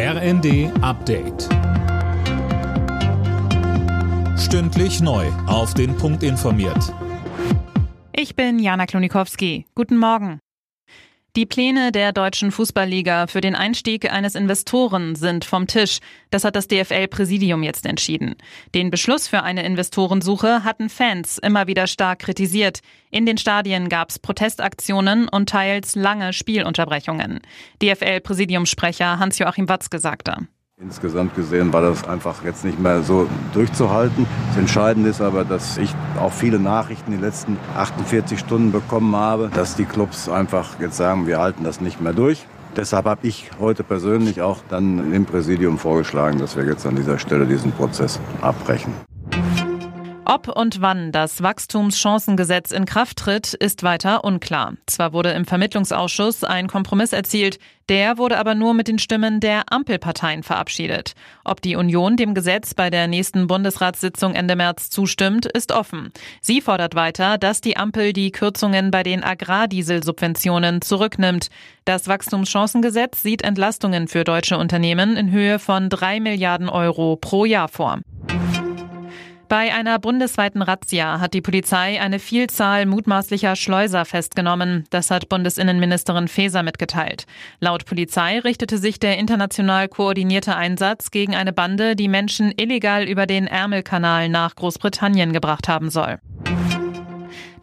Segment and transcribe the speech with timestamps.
[0.00, 1.48] RND Update.
[4.38, 5.26] Stündlich neu.
[5.48, 6.94] Auf den Punkt informiert.
[8.12, 9.66] Ich bin Jana Klonikowski.
[9.74, 10.38] Guten Morgen.
[11.36, 15.98] Die Pläne der deutschen Fußballliga für den Einstieg eines Investoren sind vom Tisch.
[16.30, 18.34] Das hat das DFL-Präsidium jetzt entschieden.
[18.74, 22.80] Den Beschluss für eine Investorensuche hatten Fans immer wieder stark kritisiert.
[23.10, 27.40] In den Stadien gab es Protestaktionen und teils lange Spielunterbrechungen.
[27.82, 30.48] DFL-Präsidiumssprecher Hans-Joachim Watzke sagte.
[30.80, 34.26] Insgesamt gesehen war das einfach jetzt nicht mehr so durchzuhalten.
[34.50, 39.16] Das Entscheidende ist aber, dass ich auch viele Nachrichten in den letzten 48 Stunden bekommen
[39.16, 42.46] habe, dass die Clubs einfach jetzt sagen, wir halten das nicht mehr durch.
[42.76, 47.18] Deshalb habe ich heute persönlich auch dann im Präsidium vorgeschlagen, dass wir jetzt an dieser
[47.18, 48.92] Stelle diesen Prozess abbrechen.
[50.30, 54.74] Ob und wann das Wachstumschancengesetz in Kraft tritt, ist weiter unklar.
[54.84, 59.72] Zwar wurde im Vermittlungsausschuss ein Kompromiss erzielt, der wurde aber nur mit den Stimmen der
[59.72, 61.14] Ampelparteien verabschiedet.
[61.46, 66.12] Ob die Union dem Gesetz bei der nächsten Bundesratssitzung Ende März zustimmt, ist offen.
[66.42, 71.48] Sie fordert weiter, dass die Ampel die Kürzungen bei den Agrardieselsubventionen zurücknimmt.
[71.86, 77.68] Das Wachstumschancengesetz sieht Entlastungen für deutsche Unternehmen in Höhe von drei Milliarden Euro pro Jahr
[77.68, 78.00] vor.
[79.48, 84.84] Bei einer bundesweiten Razzia hat die Polizei eine Vielzahl mutmaßlicher Schleuser festgenommen.
[84.90, 87.24] Das hat Bundesinnenministerin Faeser mitgeteilt.
[87.58, 93.24] Laut Polizei richtete sich der international koordinierte Einsatz gegen eine Bande, die Menschen illegal über
[93.24, 96.18] den Ärmelkanal nach Großbritannien gebracht haben soll.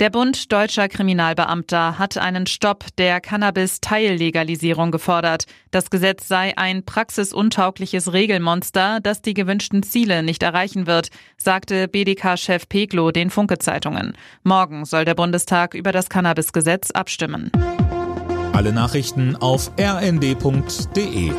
[0.00, 5.44] Der Bund deutscher Kriminalbeamter hat einen Stopp der Cannabis-Teillegalisierung gefordert.
[5.70, 12.68] Das Gesetz sei ein praxisuntaugliches Regelmonster, das die gewünschten Ziele nicht erreichen wird, sagte BDK-Chef
[12.68, 14.16] Peglo den Funke-Zeitungen.
[14.42, 17.52] Morgen soll der Bundestag über das Cannabis-Gesetz abstimmen.
[18.52, 21.32] Alle Nachrichten auf rnd.de